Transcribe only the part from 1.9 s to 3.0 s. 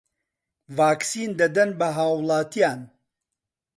هاووڵاتیان